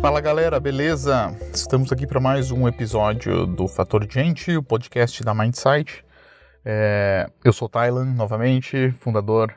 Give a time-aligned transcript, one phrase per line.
[0.00, 1.36] Fala galera, beleza?
[1.52, 6.02] Estamos aqui para mais um episódio do Fator Gente, o podcast da Mindsight.
[6.64, 9.54] É, eu sou Thailand, novamente, fundador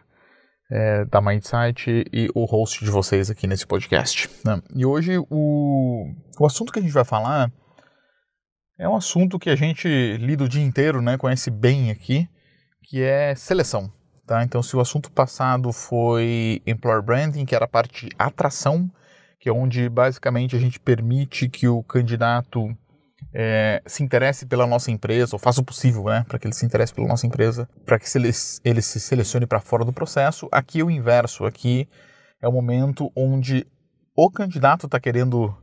[0.69, 4.29] é, da Mindsight e o host de vocês aqui nesse podcast.
[4.43, 4.61] Né?
[4.75, 7.49] E hoje o, o assunto que a gente vai falar
[8.77, 9.87] é um assunto que a gente
[10.17, 12.27] lida o dia inteiro, né, conhece bem aqui,
[12.83, 13.89] que é seleção.
[14.27, 14.43] Tá?
[14.43, 18.91] Então, se o assunto passado foi Employer Branding, que era a parte de atração,
[19.43, 22.73] que é onde basicamente a gente permite que o candidato
[23.33, 26.65] é, se interesse pela nossa empresa, ou faça o possível né, para que ele se
[26.65, 28.31] interesse pela nossa empresa, para que ele,
[28.63, 30.47] ele se selecione para fora do processo.
[30.49, 31.89] Aqui é o inverso, aqui
[32.41, 33.67] é o momento onde
[34.15, 35.53] o candidato está querendo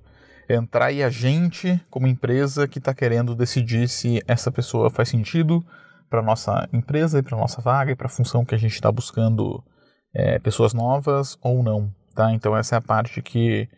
[0.46, 5.64] entrar e a gente, como empresa, que está querendo decidir se essa pessoa faz sentido
[6.10, 8.92] para nossa empresa e para nossa vaga e para a função que a gente está
[8.92, 9.64] buscando
[10.12, 11.90] é, pessoas novas ou não.
[12.14, 12.32] Tá?
[12.32, 13.68] Então essa é a parte que,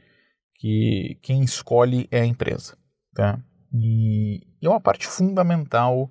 [0.57, 2.77] que quem escolhe é a empresa.
[3.15, 3.39] Tá?
[3.75, 6.11] E é uma parte fundamental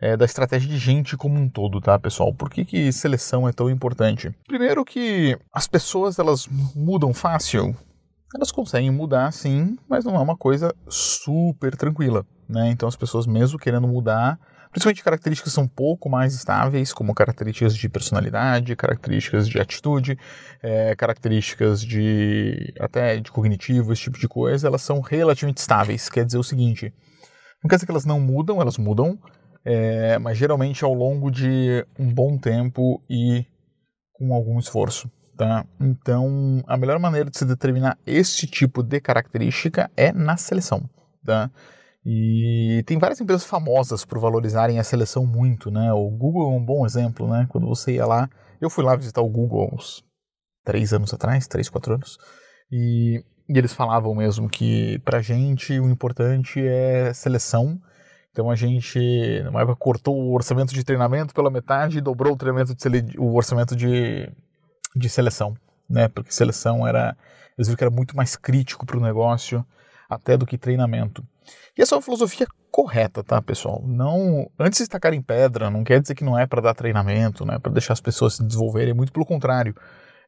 [0.00, 2.34] é, da estratégia de gente como um todo, tá, pessoal?
[2.34, 4.34] Por que, que seleção é tão importante?
[4.46, 7.76] Primeiro que as pessoas elas mudam fácil.
[8.34, 12.70] Elas conseguem mudar, sim, mas não é uma coisa super tranquila, né?
[12.70, 14.38] Então as pessoas mesmo querendo mudar,
[14.70, 20.18] principalmente características são um pouco mais estáveis, como características de personalidade, características de atitude,
[20.62, 26.08] é, características de até de cognitivo, esse tipo de coisa, elas são relativamente estáveis.
[26.08, 26.94] Quer dizer o seguinte,
[27.62, 29.18] não quer dizer que elas não mudam, elas mudam,
[29.64, 33.44] é, mas geralmente ao longo de um bom tempo e
[34.12, 35.10] com algum esforço.
[35.36, 35.64] Tá?
[35.80, 40.88] Então, a melhor maneira de se determinar esse tipo de característica é na seleção.
[41.24, 41.50] Tá?
[42.04, 45.92] E tem várias empresas famosas por valorizarem a seleção muito, né?
[45.92, 47.46] O Google é um bom exemplo, né?
[47.50, 48.28] Quando você ia lá,
[48.60, 50.02] eu fui lá visitar o Google uns
[50.64, 52.18] três anos atrás, três, quatro anos,
[52.70, 57.78] e, e eles falavam mesmo que pra gente o importante é seleção.
[58.30, 58.98] Então a gente,
[59.44, 63.34] numa época, cortou o orçamento de treinamento pela metade e dobrou o, treinamento de o
[63.34, 64.30] orçamento de,
[64.96, 65.54] de seleção,
[65.88, 66.08] né?
[66.08, 67.16] Porque seleção era,
[67.58, 69.66] eles viram que era muito mais crítico para o negócio
[70.08, 71.24] até do que treinamento.
[71.76, 73.82] E essa é uma filosofia correta, tá, pessoal?
[73.86, 77.44] Não, antes de estacar em pedra, não quer dizer que não é para dar treinamento,
[77.44, 79.74] não é para deixar as pessoas se desenvolverem, muito pelo contrário.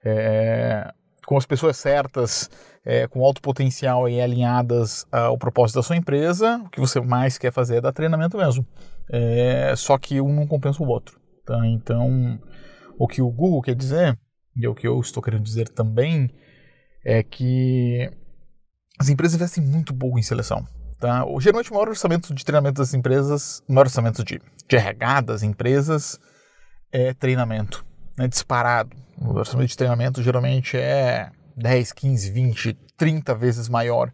[0.05, 0.93] É,
[1.27, 2.50] com as pessoas certas,
[2.84, 7.39] é, com alto potencial e alinhadas ao propósito da sua empresa, o que você mais
[7.39, 8.66] quer fazer é dar treinamento mesmo.
[9.09, 11.21] É, só que um não compensa o outro.
[11.44, 11.66] Tá?
[11.66, 12.41] Então,
[12.99, 14.19] o que o Google quer dizer,
[14.56, 16.31] e é o que eu estou querendo dizer também,
[17.04, 18.10] é que
[18.99, 20.66] as empresas investem muito pouco em seleção.
[21.03, 21.27] Tá?
[21.41, 25.43] Geralmente o maior orçamento de treinamento das empresas, o maior orçamento de, de RH das
[25.43, 26.17] empresas
[26.93, 27.85] é treinamento,
[28.17, 28.29] né?
[28.29, 28.97] disparado.
[29.21, 34.13] O orçamento de treinamento geralmente é 10, 15, 20, 30 vezes maior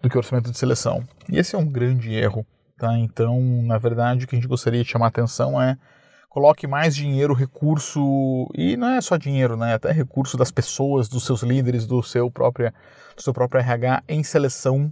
[0.00, 1.06] do que o orçamento de seleção.
[1.28, 2.46] E esse é um grande erro.
[2.78, 2.98] Tá?
[2.98, 5.76] Então, na verdade, o que a gente gostaria de chamar a atenção é
[6.30, 9.74] coloque mais dinheiro, recurso, e não é só dinheiro, né?
[9.74, 12.72] até recurso das pessoas, dos seus líderes, do seu próprio,
[13.14, 14.90] do seu próprio RH em seleção,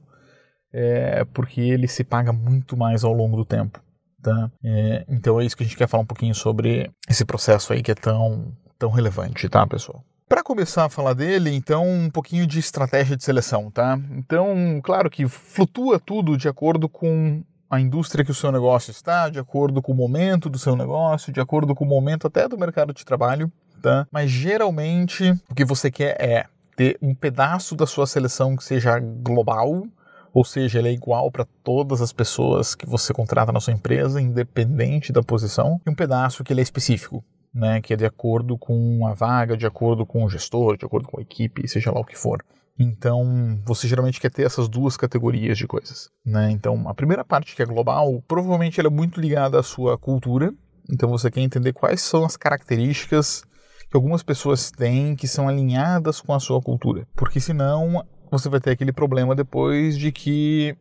[0.73, 3.81] é, porque ele se paga muito mais ao longo do tempo.
[4.23, 4.51] Tá?
[4.65, 7.83] É, então é isso que a gente quer falar um pouquinho sobre esse processo aí
[7.83, 10.05] que é tão, tão relevante, tá, pessoal?
[10.29, 13.99] Para começar a falar dele, então, um pouquinho de estratégia de seleção, tá?
[14.11, 19.29] Então, claro que flutua tudo de acordo com a indústria que o seu negócio está,
[19.29, 22.59] de acordo com o momento do seu negócio, de acordo com o momento até do
[22.59, 23.51] mercado de trabalho,
[23.83, 24.07] tá?
[24.11, 26.47] Mas geralmente o que você quer é
[26.77, 29.87] ter um pedaço da sua seleção que seja global,
[30.33, 34.21] ou seja, ele é igual para todas as pessoas que você contrata na sua empresa,
[34.21, 38.57] independente da posição, e um pedaço que ele é específico, né, que é de acordo
[38.59, 42.01] com a vaga, de acordo com o gestor, de acordo com a equipe, seja lá
[42.01, 42.45] o que for.
[42.79, 46.11] Então, você geralmente quer ter essas duas categorias de coisas.
[46.25, 46.53] Né?
[46.53, 50.55] Então, a primeira parte, que é global, provavelmente ela é muito ligada à sua cultura.
[50.89, 53.43] Então, você quer entender quais são as características
[53.91, 57.07] que algumas pessoas têm que são alinhadas com a sua cultura.
[57.17, 60.77] Porque senão, você vai ter aquele problema depois de que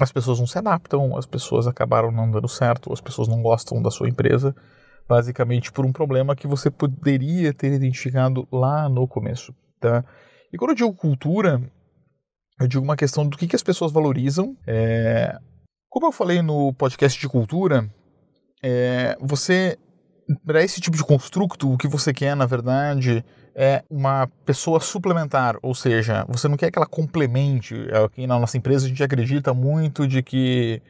[0.00, 3.82] as pessoas não se adaptam, as pessoas acabaram não dando certo, as pessoas não gostam
[3.82, 4.54] da sua empresa,
[5.08, 9.54] basicamente por um problema que você poderia ter identificado lá no começo.
[9.80, 10.04] Tá?
[10.52, 11.60] E quando eu digo cultura,
[12.60, 14.56] eu digo uma questão do que, que as pessoas valorizam.
[14.66, 15.36] É...
[15.88, 17.88] Como eu falei no podcast de cultura,
[18.62, 19.16] é...
[19.20, 19.78] você,
[20.44, 23.24] para esse tipo de construto, o que você quer, na verdade,
[23.60, 27.74] é uma pessoa suplementar, ou seja, você não quer que ela complemente.
[28.04, 30.80] Aqui na nossa empresa a gente acredita muito de que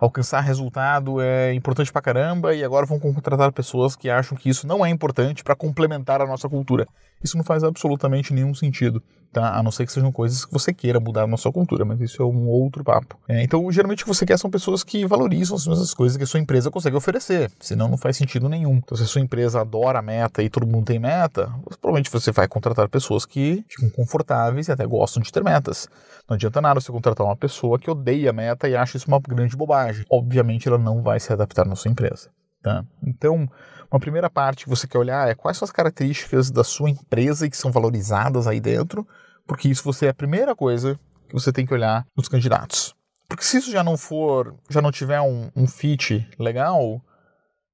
[0.00, 4.66] alcançar resultado é importante pra caramba e agora vão contratar pessoas que acham que isso
[4.66, 6.86] não é importante para complementar a nossa cultura.
[7.24, 9.02] Isso não faz absolutamente nenhum sentido.
[9.32, 9.58] Tá?
[9.58, 12.22] A não ser que sejam coisas que você queira mudar na sua cultura, mas isso
[12.22, 13.18] é um outro papo.
[13.28, 16.22] É, então, geralmente o que você quer são pessoas que valorizam as mesmas coisas que
[16.22, 18.76] a sua empresa consegue oferecer, senão não faz sentido nenhum.
[18.76, 22.46] Então, se a sua empresa adora meta e todo mundo tem meta, provavelmente você vai
[22.46, 25.88] contratar pessoas que ficam confortáveis e até gostam de ter metas.
[26.28, 29.18] Não adianta nada você contratar uma pessoa que odeia a meta e acha isso uma
[29.18, 30.06] grande bobagem.
[30.08, 32.30] Obviamente, ela não vai se adaptar na sua empresa.
[32.62, 32.84] Tá?
[33.04, 33.48] Então,
[33.94, 37.48] uma primeira parte que você quer olhar é quais são as características da sua empresa
[37.48, 39.06] que são valorizadas aí dentro,
[39.46, 40.98] porque isso você é a primeira coisa
[41.28, 42.92] que você tem que olhar nos candidatos.
[43.28, 47.00] Porque se isso já não for, já não tiver um, um fit legal,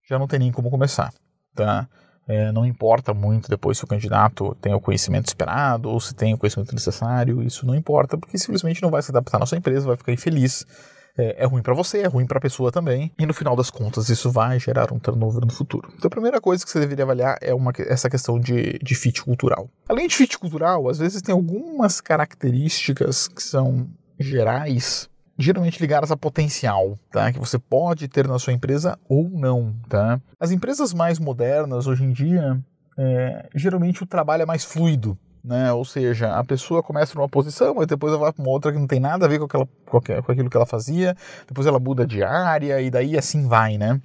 [0.06, 1.10] já não tem nem como começar,
[1.54, 1.88] tá?
[2.28, 6.34] É, não importa muito depois se o candidato tem o conhecimento esperado ou se tem
[6.34, 9.86] o conhecimento necessário, isso não importa, porque simplesmente não vai se adaptar na sua empresa,
[9.86, 10.66] vai ficar infeliz
[11.16, 13.70] é, é ruim para você, é ruim para a pessoa também, e no final das
[13.70, 15.92] contas isso vai gerar um turnover no futuro.
[15.96, 19.22] Então a primeira coisa que você deveria avaliar é uma, essa questão de, de fit
[19.22, 19.68] cultural.
[19.88, 25.08] Além de fit cultural, às vezes tem algumas características que são gerais
[25.40, 27.32] geralmente ligadas a potencial, tá?
[27.32, 30.20] Que você pode ter na sua empresa ou não, tá?
[30.38, 32.60] As empresas mais modernas hoje em dia,
[32.98, 35.72] é, geralmente o trabalho é mais fluido, né?
[35.72, 38.78] Ou seja, a pessoa começa numa posição, mas depois ela vai para uma outra que
[38.78, 41.16] não tem nada a ver com, aquela, com aquilo que ela fazia,
[41.46, 44.00] depois ela muda de área e daí assim vai, né?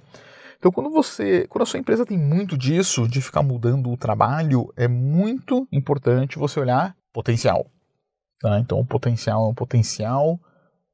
[0.58, 4.72] Então, quando você, quando a sua empresa tem muito disso, de ficar mudando o trabalho,
[4.76, 7.66] é muito importante você olhar potencial.
[8.40, 8.58] Tá?
[8.58, 10.40] Então, o potencial é um potencial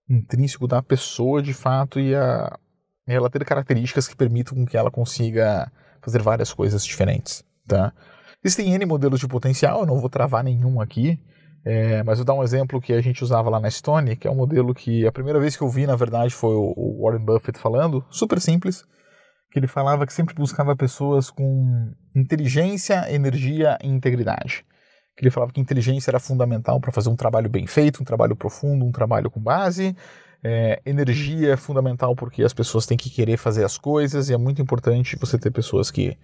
[0.09, 2.59] intrínseco da pessoa, de fato, e a,
[3.07, 5.71] ela ter características que permitam que ela consiga
[6.03, 7.45] fazer várias coisas diferentes.
[7.67, 7.93] Tá?
[8.45, 11.21] Existem N modelos de potencial, eu não vou travar nenhum aqui,
[11.65, 14.31] é, mas vou dar um exemplo que a gente usava lá na Stone, que é
[14.31, 17.59] um modelo que a primeira vez que eu vi, na verdade, foi o Warren Buffett
[17.59, 18.85] falando, super simples,
[19.53, 24.65] que ele falava que sempre buscava pessoas com inteligência, energia e integridade.
[25.17, 28.35] Que ele falava que inteligência era fundamental para fazer um trabalho bem feito, um trabalho
[28.35, 29.95] profundo, um trabalho com base.
[30.43, 34.37] É, energia é fundamental porque as pessoas têm que querer fazer as coisas e é
[34.37, 36.17] muito importante você ter pessoas que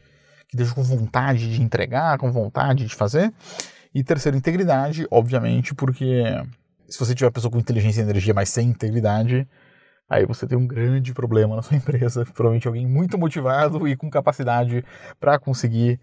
[0.49, 3.33] que deixa com vontade de entregar, com vontade de fazer.
[3.95, 6.23] E terceiro, integridade, obviamente, porque
[6.89, 9.47] se você tiver pessoa com inteligência e energia, mas sem integridade,
[10.09, 12.25] aí você tem um grande problema na sua empresa.
[12.25, 14.85] Provavelmente alguém muito motivado e com capacidade
[15.21, 16.01] para conseguir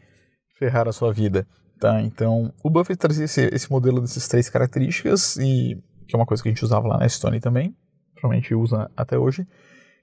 [0.58, 1.48] ferrar a sua vida.
[1.80, 2.02] Tá?
[2.02, 5.78] Então, o Buffett trazia esse, esse modelo dessas três características, e
[6.08, 7.76] que é uma coisa que a gente usava lá na Stone também,
[8.14, 9.46] provavelmente usa até hoje.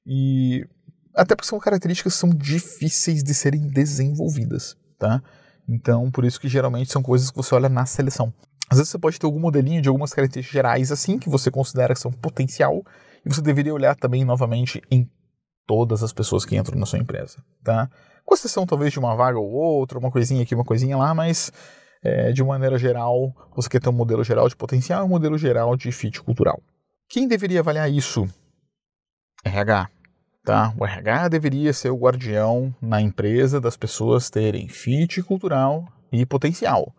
[0.07, 0.67] E
[1.15, 5.23] até porque são características que são difíceis de serem desenvolvidas, tá?
[5.69, 8.33] Então, por isso que geralmente são coisas que você olha na seleção.
[8.69, 11.95] Às vezes você pode ter algum modelinho de algumas características gerais assim, que você considera
[11.95, 12.83] que são potencial,
[13.25, 15.09] e você deveria olhar também novamente em
[15.67, 17.89] todas as pessoas que entram na sua empresa, tá?
[18.25, 21.53] Com exceção talvez de uma vaga ou outra, uma coisinha aqui, uma coisinha lá, mas
[22.03, 25.39] é, de maneira geral, você quer ter um modelo geral de potencial e um modelo
[25.39, 26.61] geral de fit cultural.
[27.09, 28.29] Quem deveria avaliar isso?
[29.45, 29.89] RH,
[30.45, 30.75] Tá?
[30.77, 36.93] O RH deveria ser o guardião na empresa das pessoas terem fit cultural e potencial.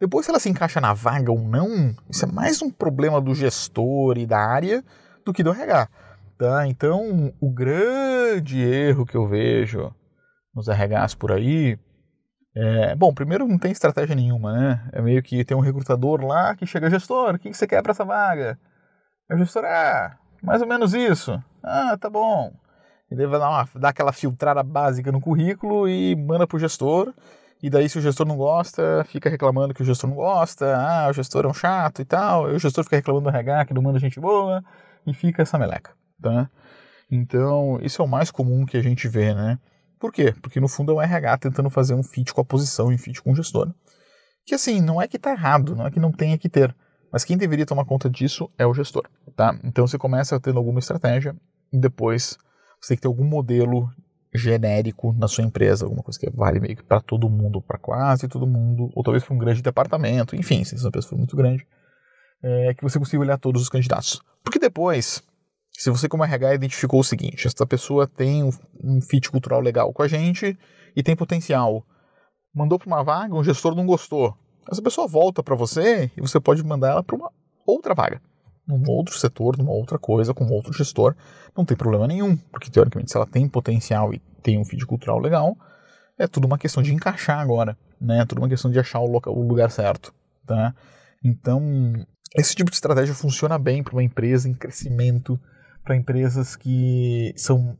[0.00, 3.34] Depois, se ela se encaixa na vaga ou não, isso é mais um problema do
[3.34, 4.84] gestor e da área
[5.24, 5.88] do que do RH.
[6.38, 6.66] Tá?
[6.66, 9.94] Então, o grande erro que eu vejo
[10.54, 11.78] nos RHs por aí
[12.60, 14.88] é, bom, primeiro não tem estratégia nenhuma, né?
[14.92, 17.92] É meio que tem um recrutador lá que chega, gestor, o que você quer para
[17.92, 18.58] essa vaga?
[19.30, 21.40] o gestor, ah, mais ou menos isso.
[21.62, 22.52] Ah, tá bom.
[23.10, 27.12] Ele vai dar, uma, dar aquela filtrada básica no currículo e manda para o gestor.
[27.62, 31.08] E daí, se o gestor não gosta, fica reclamando que o gestor não gosta, ah,
[31.08, 32.50] o gestor é um chato e tal.
[32.50, 34.62] E o gestor fica reclamando do RH, que não manda gente boa,
[35.06, 36.48] e fica essa meleca, tá?
[37.10, 39.58] Então, isso é o mais comum que a gente vê, né?
[39.98, 40.34] Por quê?
[40.40, 43.20] Porque no fundo é o RH tentando fazer um fit com a posição e fit
[43.20, 43.72] com o gestor.
[44.46, 46.74] Que assim, não é que tá errado, não é que não tenha que ter.
[47.12, 49.58] Mas quem deveria tomar conta disso é o gestor, tá?
[49.64, 51.34] Então você começa tendo alguma estratégia
[51.72, 52.38] e depois
[52.80, 53.90] você tem que ter algum modelo
[54.34, 58.28] genérico na sua empresa, alguma coisa que vale meio que para todo mundo, para quase
[58.28, 61.66] todo mundo, ou talvez para um grande departamento, enfim, se essa empresa for muito grande,
[62.42, 64.20] é, que você consiga olhar todos os candidatos.
[64.44, 65.22] Porque depois,
[65.72, 68.50] se você como RH identificou o seguinte, essa pessoa tem um,
[68.82, 70.58] um fit cultural legal com a gente
[70.94, 71.84] e tem potencial,
[72.54, 74.36] mandou para uma vaga, um gestor não gostou,
[74.70, 77.32] essa pessoa volta para você e você pode mandar ela para uma
[77.66, 78.20] outra vaga
[78.68, 81.16] num outro setor, numa outra coisa, com outro gestor,
[81.56, 85.18] não tem problema nenhum, porque teoricamente se ela tem potencial e tem um feed cultural
[85.18, 85.56] legal,
[86.18, 88.20] é tudo uma questão de encaixar agora, né?
[88.20, 90.12] É tudo uma questão de achar o, local, o lugar certo,
[90.46, 90.74] tá?
[91.24, 91.94] Então,
[92.36, 95.40] esse tipo de estratégia funciona bem para uma empresa em crescimento,
[95.82, 97.76] para empresas que são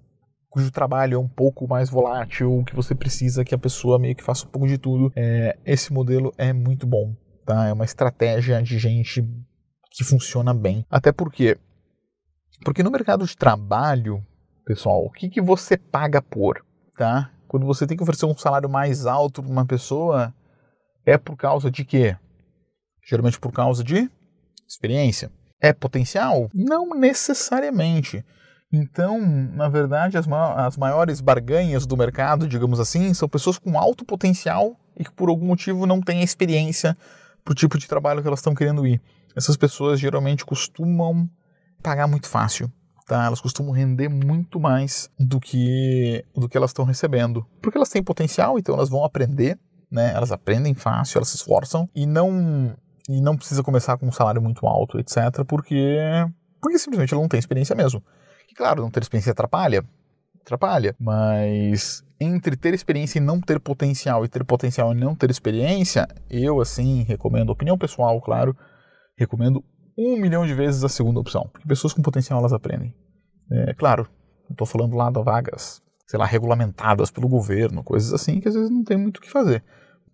[0.49, 4.25] cujo trabalho é um pouco mais volátil, que você precisa que a pessoa meio que
[4.25, 7.15] faça um pouco de tudo, é, esse modelo é muito bom.
[7.45, 7.67] Tá?
[7.67, 9.23] É uma estratégia de gente
[9.99, 10.87] que funciona bem.
[10.89, 11.59] Até porque,
[12.65, 14.25] porque no mercado de trabalho,
[14.65, 16.65] pessoal, o que, que você paga por?
[16.97, 17.33] Tá?
[17.49, 20.33] Quando você tem que oferecer um salário mais alto para uma pessoa,
[21.05, 22.17] é por causa de quê?
[23.05, 24.09] Geralmente por causa de
[24.69, 25.33] experiência.
[25.61, 26.49] É potencial?
[26.55, 28.25] Não necessariamente.
[28.73, 34.05] Então, na verdade, as, as maiores barganhas do mercado, digamos assim, são pessoas com alto
[34.05, 36.97] potencial e que por algum motivo não têm experiência
[37.45, 39.03] para o tipo de trabalho que elas estão querendo ir.
[39.39, 41.31] Essas pessoas geralmente costumam
[41.81, 42.71] pagar muito fácil.
[43.07, 43.25] Tá?
[43.25, 47.47] Elas costumam render muito mais do que, do que elas estão recebendo.
[47.63, 49.59] Porque elas têm potencial, então elas vão aprender,
[49.91, 50.13] né?
[50.13, 52.77] elas aprendem fácil, elas se esforçam e não,
[53.09, 55.97] e não precisa começar com um salário muito alto, etc., porque,
[56.61, 58.03] porque simplesmente ela não tem experiência mesmo.
[58.51, 59.83] E claro, não ter experiência atrapalha,
[60.43, 65.31] atrapalha, mas entre ter experiência e não ter potencial e ter potencial e não ter
[65.31, 68.55] experiência, eu assim recomendo, opinião pessoal, claro,
[69.19, 69.65] recomendo
[69.97, 72.95] um milhão de vezes a segunda opção, porque pessoas com potencial elas aprendem.
[73.51, 74.09] É claro,
[74.45, 78.55] não estou falando lá de vagas, sei lá, regulamentadas pelo governo, coisas assim que às
[78.55, 79.65] vezes não tem muito o que fazer.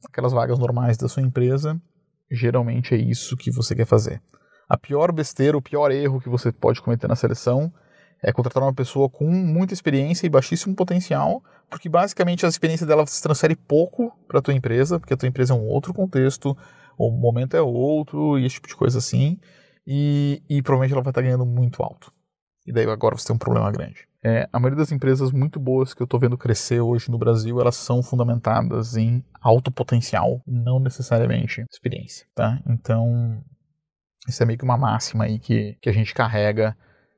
[0.08, 1.80] Aquelas vagas normais da sua empresa,
[2.30, 4.22] geralmente é isso que você quer fazer.
[4.68, 7.72] A pior besteira, o pior erro que você pode cometer na seleção
[8.22, 13.06] é contratar uma pessoa com muita experiência e baixíssimo potencial, porque basicamente a experiência dela
[13.06, 16.56] se transfere pouco para a tua empresa, porque a tua empresa é um outro contexto,
[16.98, 19.38] o momento é outro e esse tipo de coisa assim,
[19.86, 22.12] e, e provavelmente ela vai estar ganhando muito alto.
[22.66, 24.08] E daí agora você tem um problema grande.
[24.22, 27.60] É, a maioria das empresas muito boas que eu estou vendo crescer hoje no Brasil,
[27.60, 32.58] elas são fundamentadas em alto potencial, não necessariamente experiência, tá?
[32.66, 33.44] Então,
[34.26, 36.74] isso é meio que uma máxima aí que, que a gente carrega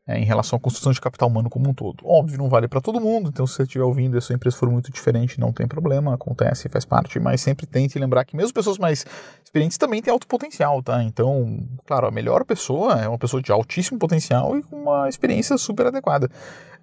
[0.07, 2.05] é, em relação à construção de capital humano como um todo.
[2.05, 4.57] Óbvio, não vale para todo mundo, então se você estiver ouvindo e a sua empresa
[4.57, 8.55] for muito diferente, não tem problema, acontece, faz parte, mas sempre tente lembrar que mesmo
[8.55, 9.05] pessoas mais
[9.45, 11.03] experientes também têm alto potencial, tá?
[11.03, 15.59] Então, claro, a melhor pessoa é uma pessoa de altíssimo potencial e com uma experiência
[15.59, 16.31] super adequada.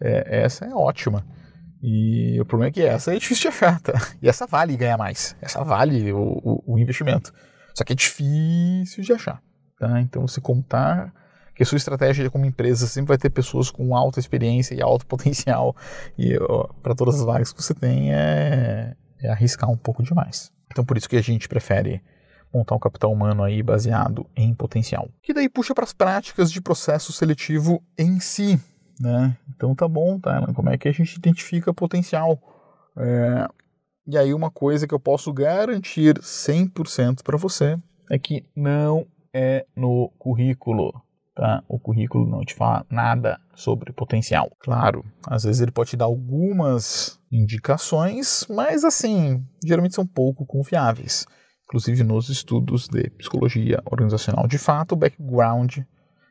[0.01, 1.25] É, essa é ótima.
[1.81, 3.93] E o problema é que essa é difícil de achar, tá?
[4.21, 7.33] E essa vale ganhar mais, essa vale o, o, o investimento.
[7.73, 9.41] Só que é difícil de achar,
[9.79, 9.99] tá?
[10.01, 11.13] Então, se contar
[11.55, 15.75] que sua estratégia como empresa sempre vai ter pessoas com alta experiência e alto potencial
[16.17, 16.37] e
[16.81, 20.51] para todas as vagas que você tem é, é arriscar um pouco demais.
[20.71, 22.01] Então por isso que a gente prefere
[22.53, 25.09] montar um capital humano aí baseado em potencial.
[25.21, 28.59] Que daí puxa para as práticas de processo seletivo em si,
[28.99, 29.35] né?
[29.49, 30.45] Então tá bom, tá?
[30.53, 32.39] Como é que a gente identifica potencial?
[32.97, 33.47] É...
[34.05, 37.77] E aí uma coisa que eu posso garantir 100% para você
[38.11, 40.93] é que não é no currículo
[41.35, 41.63] tá?
[41.67, 44.51] O currículo não te fala nada sobre potencial.
[44.59, 51.25] Claro, às vezes ele pode te dar algumas indicações, mas assim, geralmente são pouco confiáveis.
[51.65, 55.77] Inclusive nos estudos de psicologia organizacional, de fato, o background,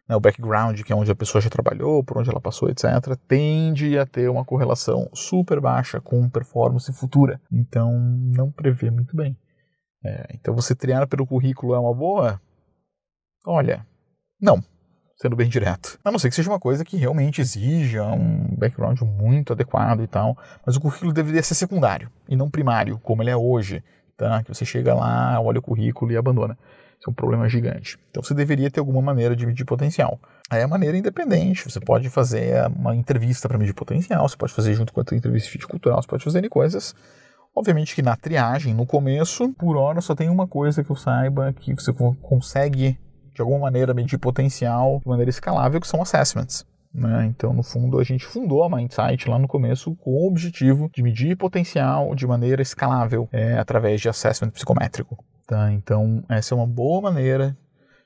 [0.08, 3.16] né, o background, que é onde a pessoa já trabalhou, por onde ela passou, etc.,
[3.26, 7.40] tende a ter uma correlação super baixa com performance futura.
[7.50, 7.92] Então,
[8.36, 9.36] não prevê muito bem.
[10.04, 12.40] É, então, você treinar pelo currículo é uma boa?
[13.44, 13.84] Olha,
[14.40, 14.62] não
[15.22, 16.00] sendo bem direto.
[16.04, 20.08] A não ser que seja uma coisa que realmente exija um background muito adequado e
[20.08, 20.36] tal,
[20.66, 23.84] mas o currículo deveria ser secundário e não primário, como ele é hoje,
[24.16, 24.42] tá?
[24.42, 26.58] Que você chega lá, olha o currículo e abandona.
[26.98, 27.96] Isso é um problema gigante.
[28.10, 30.18] Então você deveria ter alguma maneira de medir potencial.
[30.50, 34.52] Aí é a maneira independente, você pode fazer uma entrevista para medir potencial, você pode
[34.52, 36.96] fazer junto com a entrevista de fit cultural, você pode fazer coisas.
[37.54, 41.52] Obviamente que na triagem, no começo, por hora só tem uma coisa que eu saiba
[41.52, 42.98] que você consegue
[43.34, 46.66] de alguma maneira medir potencial de maneira escalável, que são assessments.
[46.94, 47.26] Né?
[47.26, 51.02] Então, no fundo, a gente fundou a Mindsight lá no começo com o objetivo de
[51.02, 55.24] medir potencial de maneira escalável é, através de assessment psicométrico.
[55.46, 55.72] Tá?
[55.72, 57.56] Então, essa é uma boa maneira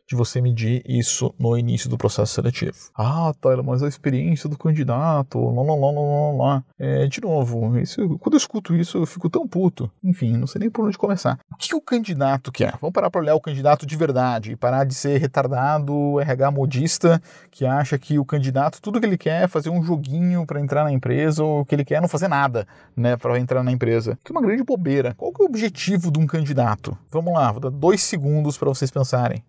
[0.07, 2.77] de você medir isso no início do processo seletivo.
[2.95, 6.65] Ah, Tyler, mas a experiência do candidato, lá, lá, lá, lá, lá.
[6.79, 9.91] É, de novo, isso, quando eu escuto isso, eu fico tão puto.
[10.03, 11.39] Enfim, não sei nem por onde começar.
[11.51, 12.77] O que o candidato quer?
[12.81, 17.21] Vamos parar para olhar o candidato de verdade e parar de ser retardado, RH modista,
[17.51, 20.85] que acha que o candidato, tudo que ele quer é fazer um joguinho para entrar
[20.85, 24.19] na empresa, ou que ele quer é não fazer nada, né, para entrar na empresa.
[24.23, 25.15] Que é uma grande bobeira.
[25.15, 26.97] Qual que é o objetivo de um candidato?
[27.11, 29.43] Vamos lá, vou dar dois segundos para vocês pensarem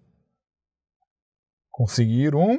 [1.77, 2.57] conseguir um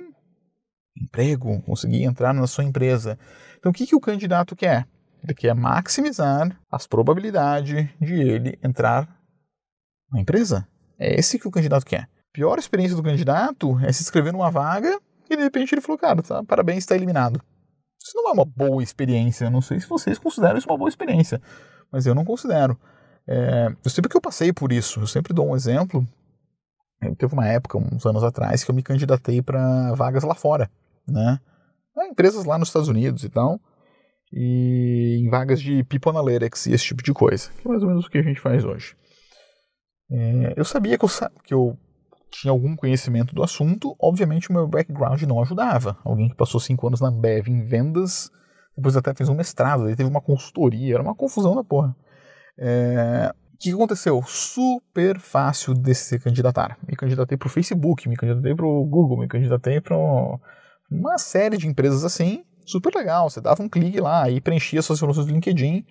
[0.97, 3.19] emprego, conseguir entrar na sua empresa.
[3.59, 4.87] Então, o que, que o candidato quer?
[5.25, 9.09] Ele quer maximizar as probabilidades de ele entrar
[10.13, 10.69] na empresa.
[10.97, 12.03] É esse que o candidato quer.
[12.03, 15.99] A pior experiência do candidato é se inscrever numa vaga e de repente ele falou,
[15.99, 17.43] cara, tá, parabéns, está eliminado.
[18.01, 19.47] Isso não é uma boa experiência.
[19.47, 21.43] Eu não sei se vocês consideram isso uma boa experiência,
[21.91, 22.79] mas eu não considero.
[23.27, 26.07] É, eu sempre que eu passei por isso, eu sempre dou um exemplo.
[27.01, 30.71] Eu, teve uma época, uns anos atrás, que eu me candidatei para vagas lá fora,
[31.07, 31.39] né?
[32.11, 33.61] Empresas lá nos Estados Unidos e tal
[34.33, 37.89] e em vagas de People Analytics e esse tipo de coisa, que é mais ou
[37.89, 38.95] menos o que a gente faz hoje.
[40.11, 41.09] É, eu sabia que eu,
[41.45, 41.79] que eu
[42.31, 45.99] tinha algum conhecimento do assunto, obviamente o meu background não ajudava.
[46.05, 48.31] Alguém que passou cinco anos na Bev em vendas,
[48.77, 51.97] depois até fez um mestrado, aí teve uma consultoria, era uma confusão da porra.
[52.59, 54.23] É, que aconteceu?
[54.25, 56.79] Super fácil de se candidatar.
[56.87, 59.97] Me candidatei para o Facebook, me candidatei para o Google, me candidatei para
[60.91, 63.29] uma série de empresas assim, super legal.
[63.29, 65.85] Você dava um clique lá e preenchia suas informações do LinkedIn.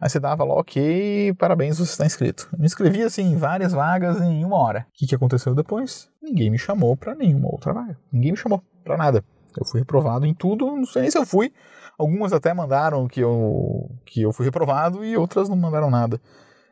[0.00, 2.48] Aí você dava lá, ok, parabéns, você está inscrito.
[2.56, 4.86] Me inscrevi assim em várias vagas em uma hora.
[4.88, 6.08] O que, que aconteceu depois?
[6.22, 7.98] Ninguém me chamou para nenhuma outra vaga.
[8.12, 9.24] Ninguém me chamou para nada.
[9.58, 11.52] Eu fui reprovado em tudo, não sei nem se eu fui.
[11.98, 16.20] Algumas até mandaram que eu, que eu fui reprovado e outras não mandaram nada.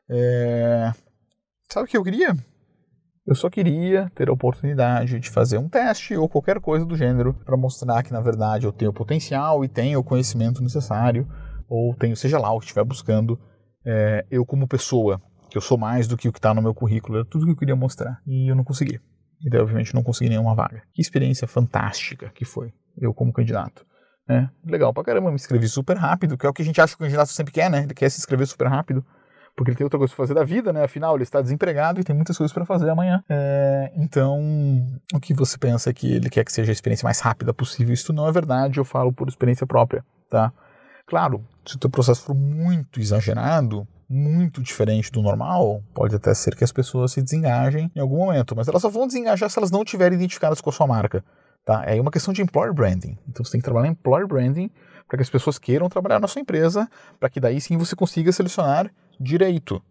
[0.09, 0.93] É...
[1.71, 2.37] Sabe o que eu queria?
[3.27, 7.35] Eu só queria ter a oportunidade de fazer um teste ou qualquer coisa do gênero
[7.45, 11.27] para mostrar que na verdade eu tenho potencial e tenho o conhecimento necessário
[11.69, 13.37] ou tenho seja lá o que estiver buscando
[13.85, 15.21] é, eu como pessoa
[15.51, 17.51] que eu sou mais do que o que está no meu currículo era tudo que
[17.51, 19.01] eu queria mostrar e eu não consegui
[19.45, 23.85] e daí obviamente não consegui nenhuma vaga que experiência fantástica que foi eu como candidato
[24.29, 26.97] é, legal pra caramba, me inscrevi super rápido, que é o que a gente acha
[26.97, 27.85] que o candidato sempre quer, né?
[27.85, 29.07] Ele quer se inscrever super rápido
[29.57, 30.85] porque ele tem outra coisa para fazer da vida, né?
[30.85, 33.25] Afinal, ele está desempregado e tem muitas coisas para fazer amanhã.
[33.29, 34.39] É, então,
[35.15, 37.95] o que você pensa é que ele quer que seja a experiência mais rápida possível?
[37.95, 40.53] Isso não é verdade, eu falo por experiência própria, tá?
[41.07, 46.55] Claro, se o teu processo for muito exagerado, muito diferente do normal, pode até ser
[46.55, 49.71] que as pessoas se desengajem em algum momento, mas elas só vão desengajar se elas
[49.71, 51.25] não estiverem identificadas com a sua marca.
[51.65, 51.83] Tá?
[51.87, 53.19] É uma questão de employer branding.
[53.29, 54.71] Então você tem que trabalhar em employer branding
[55.09, 58.31] para que as pessoas queiram trabalhar na sua empresa, para que daí sim você consiga
[58.31, 59.83] selecionar direito.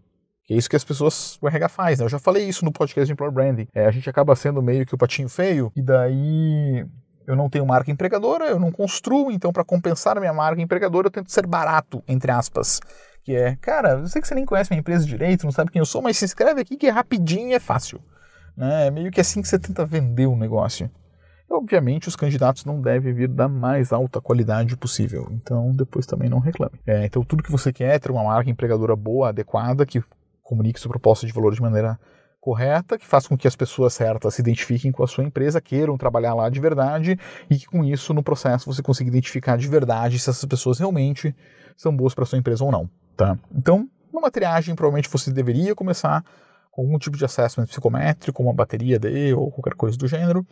[0.43, 2.05] Que é isso que as pessoas, o RH faz, né?
[2.05, 3.67] Eu já falei isso no podcast de Employer Branding.
[3.73, 6.85] É, a gente acaba sendo meio que o patinho feio, e daí
[7.25, 11.07] eu não tenho marca empregadora, eu não construo, então para compensar a minha marca empregadora
[11.07, 12.79] eu tento ser barato, entre aspas.
[13.23, 15.79] Que é, cara, eu sei que você nem conhece minha empresa direito, não sabe quem
[15.79, 17.99] eu sou, mas se inscreve aqui que é rapidinho e é fácil.
[18.55, 18.87] Né?
[18.87, 20.89] É meio que assim que você tenta vender um negócio.
[21.55, 26.39] Obviamente, os candidatos não devem vir da mais alta qualidade possível, então depois também não
[26.39, 26.79] reclame.
[26.85, 30.03] É, então, tudo que você quer é ter uma marca empregadora boa, adequada, que
[30.43, 31.97] comunique sua proposta de valor de maneira
[32.41, 35.97] correta, que faça com que as pessoas certas se identifiquem com a sua empresa, queiram
[35.97, 37.17] trabalhar lá de verdade
[37.49, 41.35] e que com isso, no processo, você consiga identificar de verdade se essas pessoas realmente
[41.75, 42.87] são boas para sua empresa ou não.
[43.17, 43.35] Tá?
[43.51, 46.23] Então, numa triagem, provavelmente você deveria começar
[46.69, 50.45] com algum tipo de assessment psicométrico, uma bateria D ou qualquer coisa do gênero,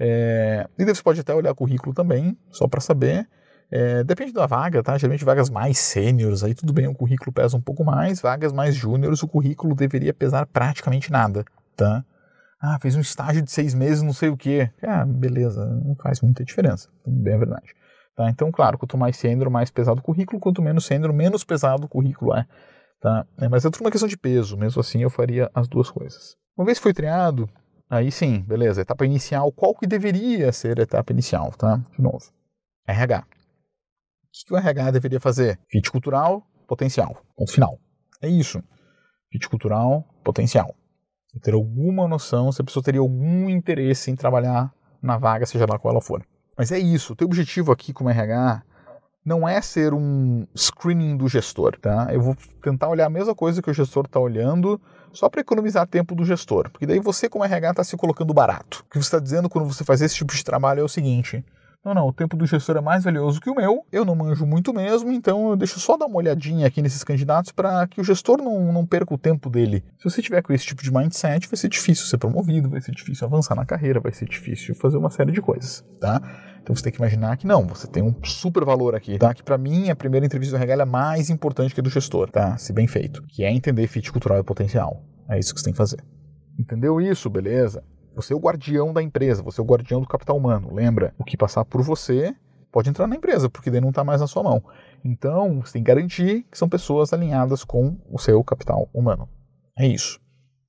[0.00, 3.28] é, e você pode até olhar o currículo também, só para saber.
[3.70, 4.96] É, depende da vaga, tá?
[4.96, 8.20] Geralmente vagas mais sêniores, aí tudo bem, o currículo pesa um pouco mais.
[8.20, 11.44] Vagas mais júniores, o currículo deveria pesar praticamente nada,
[11.76, 12.02] tá?
[12.58, 14.70] Ah, fez um estágio de seis meses, não sei o quê.
[14.82, 17.74] Ah, beleza, não faz muita diferença, bem a verdade.
[18.16, 18.28] Tá?
[18.30, 21.88] Então, claro, quanto mais sênior, mais pesado o currículo, quanto menos sênior, menos pesado o
[21.88, 22.46] currículo é.
[23.00, 23.26] Tá?
[23.38, 26.36] É, mas é tudo uma questão de peso, mesmo assim eu faria as duas coisas.
[26.56, 27.48] Uma vez foi triado,
[27.90, 28.82] Aí sim, beleza.
[28.82, 31.84] Etapa inicial, qual que deveria ser a etapa inicial, tá?
[31.92, 32.30] De novo.
[32.86, 33.24] RH.
[33.26, 35.58] O que, o RH deveria fazer?
[35.68, 37.20] Fit cultural, potencial.
[37.36, 37.80] Ponto final.
[38.22, 38.62] É isso.
[39.32, 40.72] Fit cultural, potencial.
[41.42, 44.72] Ter alguma noção se a pessoa teria algum interesse em trabalhar
[45.02, 46.24] na vaga, seja lá qual ela for.
[46.56, 47.12] Mas é isso.
[47.12, 48.62] O teu objetivo aqui como RH
[49.24, 52.08] não é ser um screening do gestor, tá?
[52.12, 54.80] Eu vou tentar olhar a mesma coisa que o gestor está olhando,
[55.12, 58.84] só para economizar tempo do gestor, porque daí você como RH está se colocando barato.
[58.86, 61.44] O que você está dizendo quando você faz esse tipo de trabalho é o seguinte:
[61.82, 64.44] não, não, o tempo do gestor é mais valioso que o meu, eu não manjo
[64.44, 68.04] muito mesmo, então eu deixo só dar uma olhadinha aqui nesses candidatos para que o
[68.04, 69.82] gestor não, não perca o tempo dele.
[69.96, 72.92] Se você tiver com esse tipo de mindset, vai ser difícil ser promovido, vai ser
[72.92, 76.20] difícil avançar na carreira, vai ser difícil fazer uma série de coisas, tá?
[76.62, 79.32] Então você tem que imaginar que não, você tem um super valor aqui, tá?
[79.32, 82.30] Que para mim a primeira entrevista do regalo é mais importante que a do gestor,
[82.30, 82.58] tá?
[82.58, 85.02] Se bem feito, que é entender fit cultural e potencial.
[85.30, 86.04] É isso que você tem que fazer.
[86.58, 87.30] Entendeu isso?
[87.30, 87.82] Beleza?
[88.14, 90.72] Você é o guardião da empresa, você é o guardião do capital humano.
[90.74, 91.14] Lembra?
[91.18, 92.34] O que passar por você
[92.70, 94.62] pode entrar na empresa, porque daí não está mais na sua mão.
[95.04, 99.28] Então, você tem que garantir que são pessoas alinhadas com o seu capital humano.
[99.76, 100.20] É isso.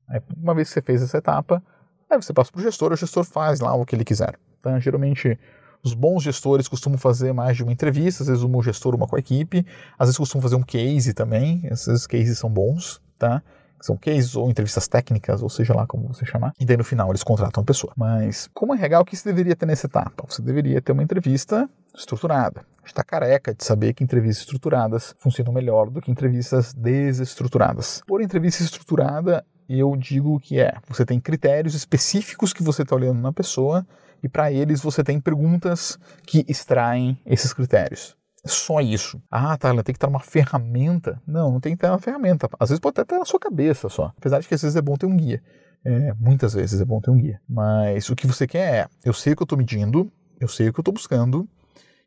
[0.07, 1.63] Aí, uma vez que você fez essa etapa,
[2.09, 4.37] aí você passa para o gestor, o gestor faz lá o que ele quiser.
[4.59, 5.39] Então, geralmente,
[5.83, 9.15] os bons gestores costumam fazer mais de uma entrevista, às vezes um gestor, uma com
[9.15, 9.65] a equipe,
[9.97, 13.41] às vezes costumam fazer um case também, esses cases são bons, tá?
[13.81, 17.09] São cases ou entrevistas técnicas, ou seja lá como você chamar, e daí no final
[17.09, 17.93] eles contratam a pessoa.
[17.95, 20.23] Mas como RH, o que você deveria ter nessa etapa?
[20.27, 22.63] Você deveria ter uma entrevista estruturada.
[22.85, 28.01] Está careca de saber que entrevistas estruturadas funcionam melhor do que entrevistas desestruturadas.
[28.07, 33.21] Por entrevista estruturada, eu digo que é, você tem critérios específicos que você está olhando
[33.21, 33.85] na pessoa
[34.23, 38.15] e para eles você tem perguntas que extraem esses critérios.
[38.45, 39.21] Só isso.
[39.29, 41.21] Ah, tá, ela tem que estar uma ferramenta.
[41.27, 42.49] Não, não tem que ter uma ferramenta.
[42.59, 44.11] Às vezes pode até estar na sua cabeça só.
[44.17, 45.41] Apesar de que às vezes é bom ter um guia.
[45.83, 47.39] É, muitas vezes é bom ter um guia.
[47.47, 50.69] Mas o que você quer é, eu sei o que eu estou medindo, eu sei
[50.69, 51.47] o que eu estou buscando,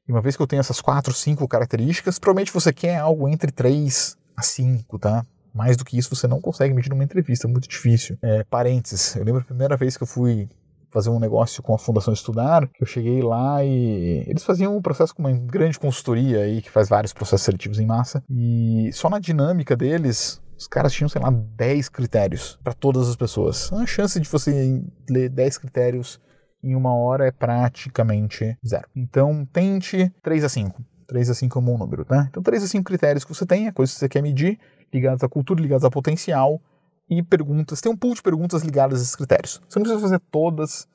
[0.07, 3.51] e uma vez que eu tenho essas quatro, cinco características, provavelmente você quer algo entre
[3.51, 5.25] três a cinco, tá?
[5.53, 8.19] Mais do que isso você não consegue medir numa entrevista, é muito difícil.
[8.21, 10.49] É, parênteses, eu lembro a primeira vez que eu fui
[10.95, 14.81] fazer um negócio com a Fundação Estudar, que eu cheguei lá e eles faziam um
[14.81, 19.11] processo com uma grande consultoria aí, que faz vários processos seletivos em massa, e só
[19.11, 23.73] na dinâmica deles, os caras tinham, sei lá, 10 critérios para todas as pessoas.
[23.73, 24.81] A chance de você
[25.11, 26.21] ler 10 critérios
[26.63, 28.89] em uma hora é praticamente zero.
[28.95, 30.81] Então, tente 3 a 5.
[31.09, 32.27] 3 a 5 é um bom número, tá?
[32.31, 34.61] Então, 3 a 5 critérios que você tem, coisas que você quer medir,
[34.93, 36.63] ligados à cultura, ligados a potencial,
[37.09, 37.81] e perguntas.
[37.81, 39.61] Tem um pool de perguntas ligadas a esses critérios.
[39.69, 40.89] Você não precisa fazer todas,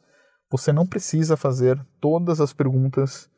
[0.51, 3.29] você não precisa fazer todas as perguntas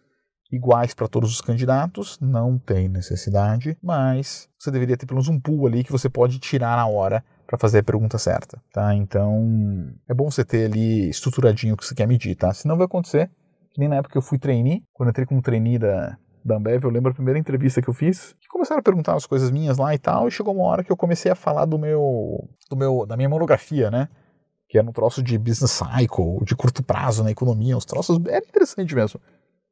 [0.52, 5.40] iguais para todos os candidatos, não tem necessidade, mas você deveria ter pelo menos um
[5.40, 8.94] pool ali que você pode tirar na hora para fazer a pergunta certa, tá?
[8.94, 12.54] Então, é bom você ter ali estruturadinho o que você quer medir, tá?
[12.54, 13.30] Senão vai acontecer,
[13.74, 16.58] que nem na época que eu fui trainee, quando eu entrei como trainee da, da
[16.58, 19.52] Ambev, eu lembro a primeira entrevista que eu fiz, que começaram a perguntar as coisas
[19.52, 22.50] minhas lá e tal, e chegou uma hora que eu comecei a falar do meu,
[22.70, 24.10] do meu da minha monografia, né?
[24.68, 28.46] Que era um troço de business cycle, de curto prazo na economia, uns troços, era
[28.46, 29.20] interessante mesmo.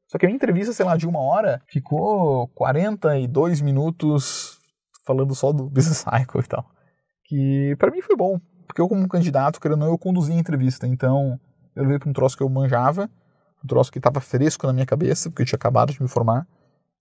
[0.08, 4.60] Só que a minha entrevista, sei lá, de uma hora, ficou 42 minutos
[5.06, 6.66] falando só do business cycle e tal.
[7.26, 10.36] Que para mim foi bom, porque eu como candidato, querendo ou não, eu conduzi a
[10.36, 11.40] entrevista, então
[11.76, 13.10] eu levei para um troço que eu manjava,
[13.64, 16.48] um troço que estava fresco na minha cabeça, porque eu tinha acabado de me formar,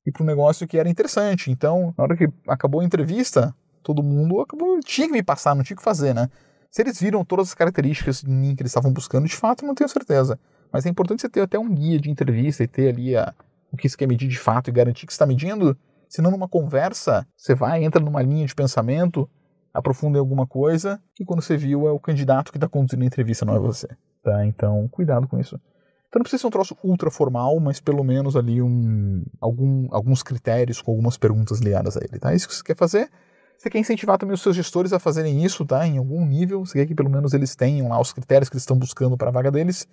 [0.08, 1.50] e para um negócio que era interessante.
[1.50, 5.62] Então, na hora que acabou a entrevista, todo mundo acabou, tinha que me passar, não
[5.62, 6.30] tinha que fazer, né?
[6.70, 9.74] Se eles viram todas as características de mim que eles estavam buscando, de fato, não
[9.74, 10.40] tenho certeza.
[10.72, 13.34] Mas é importante você ter até um guia de entrevista e ter ali a,
[13.70, 15.76] o que você quer medir de fato e garantir que você está medindo.
[16.08, 19.28] Senão, numa conversa, você vai, entra numa linha de pensamento,
[19.74, 23.06] aprofunda em alguma coisa, e quando você viu, é o candidato que está conduzindo a
[23.06, 23.88] entrevista, não é você.
[24.22, 24.44] Tá?
[24.46, 25.60] Então, cuidado com isso.
[26.08, 30.22] Então não precisa ser um troço ultra formal, mas pelo menos ali um, algum, alguns
[30.22, 32.34] critérios com algumas perguntas ligadas a ele, tá?
[32.34, 33.10] Isso que você quer fazer.
[33.58, 35.86] Você quer incentivar também os seus gestores a fazerem isso, tá?
[35.86, 36.64] Em algum nível.
[36.64, 39.28] Você quer que pelo menos eles tenham lá os critérios que eles estão buscando para
[39.28, 39.86] a vaga deles.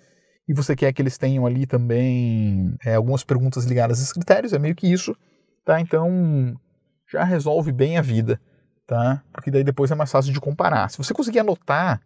[0.48, 4.52] E você quer que eles tenham ali também é, algumas perguntas ligadas a esses critérios.
[4.52, 5.14] É meio que isso,
[5.64, 5.80] tá?
[5.80, 6.54] Então
[7.10, 8.40] já resolve bem a vida,
[8.86, 9.22] tá?
[9.32, 10.88] Porque daí depois é mais fácil de comparar.
[10.88, 12.00] Se você conseguir anotar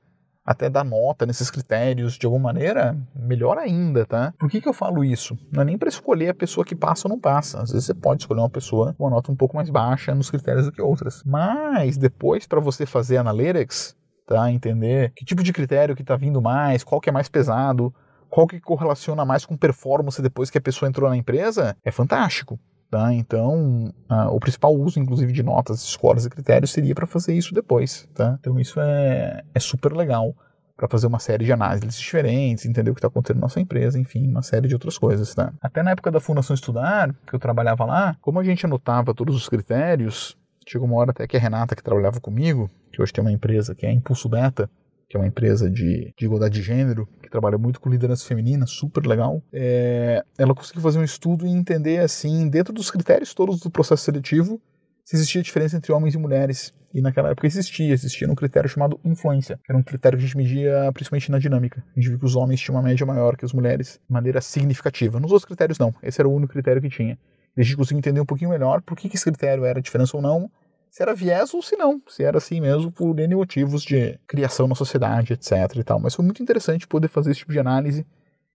[0.44, 4.32] até dar nota nesses critérios de alguma maneira, melhor ainda, tá?
[4.38, 5.38] Por que, que eu falo isso?
[5.52, 7.62] Não é nem para escolher a pessoa que passa ou não passa.
[7.62, 10.30] Às vezes você pode escolher uma pessoa com uma nota um pouco mais baixa nos
[10.30, 11.22] critérios do que outras.
[11.24, 14.50] Mas depois, para você fazer analytics, tá?
[14.50, 17.94] Entender que tipo de critério que está vindo mais, qual que é mais pesado,
[18.28, 22.58] qual que correlaciona mais com performance depois que a pessoa entrou na empresa, é fantástico.
[22.90, 23.14] Tá?
[23.14, 23.94] Então,
[24.32, 28.08] o principal uso, inclusive, de notas, escolas e critérios seria para fazer isso depois.
[28.14, 28.36] Tá?
[28.40, 30.34] Então, isso é, é super legal
[30.76, 33.98] para fazer uma série de análises diferentes, entender o que está acontecendo na nossa empresa,
[33.98, 35.32] enfim, uma série de outras coisas.
[35.34, 35.52] Tá?
[35.60, 39.36] Até na época da Fundação Estudar, que eu trabalhava lá, como a gente anotava todos
[39.36, 43.22] os critérios, chegou uma hora até que a Renata, que trabalhava comigo, que hoje tem
[43.22, 44.68] uma empresa que é Impulso Beta,
[45.10, 48.64] que é uma empresa de, de igualdade de gênero, que trabalha muito com liderança feminina,
[48.64, 49.42] super legal.
[49.52, 54.04] É, ela conseguiu fazer um estudo e entender, assim, dentro dos critérios todos do processo
[54.04, 54.62] seletivo,
[55.04, 56.72] se existia diferença entre homens e mulheres.
[56.94, 60.26] E naquela época existia, existia um critério chamado influência, que era um critério que a
[60.28, 61.84] gente media principalmente na dinâmica.
[61.96, 64.40] A gente viu que os homens tinham uma média maior que as mulheres de maneira
[64.40, 65.18] significativa.
[65.18, 65.92] Nos outros critérios, não.
[66.04, 67.18] Esse era o único critério que tinha.
[67.56, 70.16] E a gente conseguiu entender um pouquinho melhor por que, que esse critério era diferença
[70.16, 70.48] ou não,
[70.90, 74.66] se era viés ou se não, se era assim mesmo por N motivos de criação
[74.66, 76.00] na sociedade, etc e tal.
[76.00, 78.04] Mas foi muito interessante poder fazer esse tipo de análise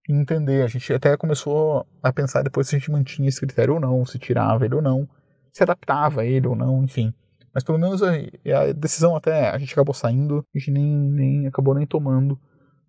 [0.08, 0.64] e entender.
[0.64, 4.06] A gente até começou a pensar depois se a gente mantinha esse critério ou não,
[4.06, 5.08] se tirava ele ou não,
[5.54, 7.14] se adaptava ele ou não, enfim.
[7.54, 11.48] Mas pelo menos a, a decisão até a gente acabou saindo, a gente nem, nem
[11.48, 12.38] acabou nem tomando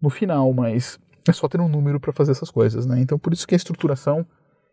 [0.03, 3.01] no final, mas é só ter um número para fazer essas coisas, né?
[3.01, 4.27] Então por isso que a estruturação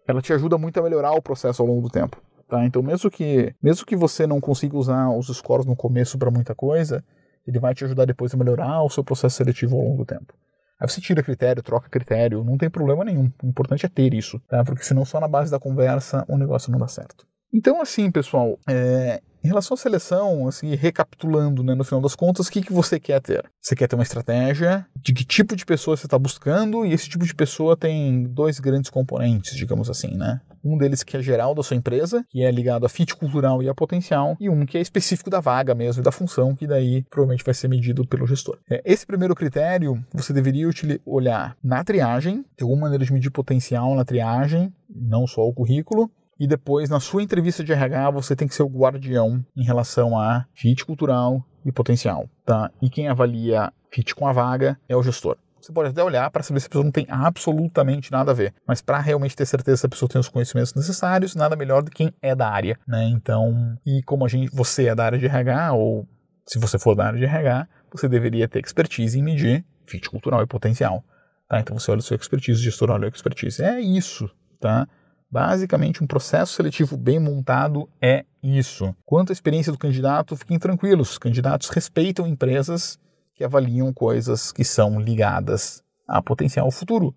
[0.07, 2.19] ela te ajuda muito a melhorar o processo ao longo do tempo.
[2.47, 2.65] Tá?
[2.65, 6.53] Então, mesmo que, mesmo que você não consiga usar os scores no começo para muita
[6.53, 7.03] coisa,
[7.47, 10.33] ele vai te ajudar depois a melhorar o seu processo seletivo ao longo do tempo.
[10.79, 13.31] Aí você tira critério, troca critério, não tem problema nenhum.
[13.41, 14.63] O importante é ter isso, tá?
[14.63, 17.25] Porque senão só na base da conversa o negócio não dá certo.
[17.53, 22.47] Então, assim, pessoal, é, em relação à seleção, assim, recapitulando, né, no final das contas,
[22.47, 23.45] o que, que você quer ter?
[23.61, 27.07] Você quer ter uma estratégia de que tipo de pessoa você está buscando, e esse
[27.07, 30.41] tipo de pessoa tem dois grandes componentes, digamos assim, né?
[30.63, 33.69] Um deles que é geral da sua empresa, que é ligado a fit cultural e
[33.69, 37.03] a potencial, e um que é específico da vaga mesmo e da função, que daí
[37.09, 38.57] provavelmente vai ser medido pelo gestor.
[38.67, 40.67] É, esse primeiro critério, você deveria
[41.05, 46.09] olhar na triagem, tem alguma maneira de medir potencial na triagem, não só o currículo,
[46.39, 50.17] e depois, na sua entrevista de RH, você tem que ser o guardião em relação
[50.17, 52.71] a fit cultural e potencial, tá?
[52.81, 55.37] E quem avalia fit com a vaga é o gestor.
[55.61, 58.53] Você pode até olhar para saber se a pessoa não tem absolutamente nada a ver,
[58.67, 61.89] mas para realmente ter certeza se a pessoa tem os conhecimentos necessários, nada melhor do
[61.89, 63.05] que quem é da área, né?
[63.05, 66.05] Então, e como a gente, você é da área de RH ou
[66.45, 70.43] se você for da área de RH, você deveria ter expertise em medir fit cultural
[70.43, 71.01] e potencial,
[71.47, 71.61] tá?
[71.61, 73.63] Então você olha o seu expertise, o gestor olha a expertise.
[73.63, 74.85] É isso, tá?
[75.33, 78.95] Basicamente, um processo seletivo bem montado é isso.
[79.03, 81.17] Quanto à experiência do candidato, fiquem tranquilos.
[81.17, 82.99] Candidatos respeitam empresas
[83.33, 87.15] que avaliam coisas que são ligadas a potencial futuro.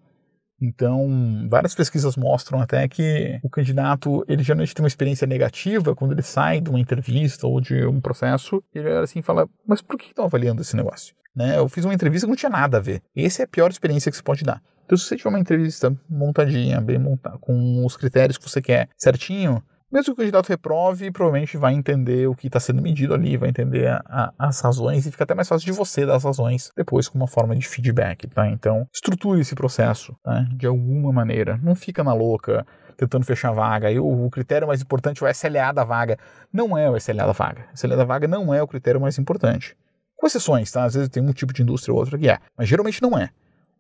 [0.59, 6.12] Então, várias pesquisas mostram até que o candidato, ele geralmente tem uma experiência negativa quando
[6.12, 10.07] ele sai de uma entrevista ou de um processo, ele assim fala, mas por que
[10.07, 11.14] estão avaliando esse negócio?
[11.37, 11.59] Né?
[11.59, 13.03] Eu fiz uma entrevista que não tinha nada a ver.
[13.14, 14.62] Essa é a pior experiência que você pode dar.
[14.87, 18.88] Então, se você tiver uma entrevista montadinha, bem montada, com os critérios que você quer
[18.96, 23.37] certinho, mesmo que o candidato reprove, provavelmente vai entender o que está sendo medido ali,
[23.37, 26.25] vai entender a, a, as razões e fica até mais fácil de você dar as
[26.25, 28.49] razões depois com uma forma de feedback, tá?
[28.49, 30.46] Então, estruture esse processo, tá?
[30.53, 31.59] De alguma maneira.
[31.62, 33.90] Não fica na louca tentando fechar a vaga.
[33.90, 36.18] E o, o critério mais importante é o SLA da vaga.
[36.53, 37.66] Não é o SLA da vaga.
[37.72, 39.77] O SLA da vaga não é o critério mais importante.
[40.16, 40.85] Com exceções, tá?
[40.85, 43.31] Às vezes tem um tipo de indústria ou outra que é, mas geralmente não é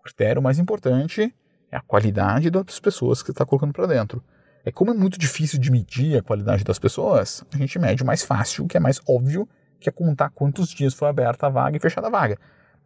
[0.06, 1.34] critério mais importante
[1.70, 4.22] é a qualidade das pessoas que está colocando para dentro.
[4.64, 8.06] É como é muito difícil de medir a qualidade das pessoas, a gente mede o
[8.06, 9.48] mais fácil, o que é mais óbvio,
[9.80, 12.38] que é contar quantos dias foi aberta a vaga e fechada a vaga.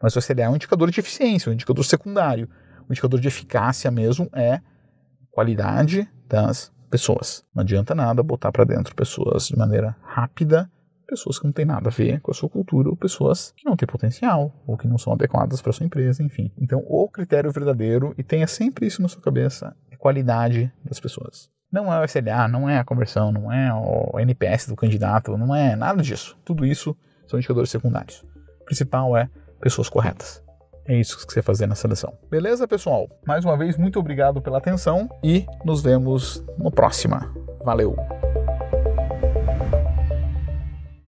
[0.03, 2.49] Mas o SLA é um indicador de eficiência, um indicador secundário.
[2.89, 4.61] O indicador de eficácia mesmo é
[5.31, 7.45] qualidade das pessoas.
[7.55, 10.71] Não adianta nada botar para dentro pessoas de maneira rápida
[11.11, 13.77] pessoas que não têm nada a ver com a sua cultura, ou pessoas que não
[13.77, 16.53] têm potencial, ou que não são adequadas para sua empresa, enfim.
[16.57, 21.51] Então, o critério verdadeiro, e tenha sempre isso na sua cabeça, é qualidade das pessoas.
[21.73, 25.55] Não é o SLA, não é a conversão, não é o NPS do candidato, não
[25.55, 26.39] é nada disso.
[26.45, 26.97] Tudo isso
[27.27, 28.25] são indicadores secundários.
[28.61, 29.29] O principal é
[29.61, 30.43] pessoas corretas.
[30.87, 32.13] É isso que você fazer na seleção.
[32.29, 33.09] Beleza, pessoal?
[33.27, 37.33] Mais uma vez, muito obrigado pela atenção e nos vemos no próxima.
[37.65, 38.20] Valeu!